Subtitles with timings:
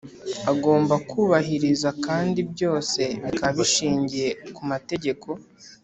[0.51, 5.27] agomba kubahiriza, kandi byose bikaba bishingiye ku mategeko.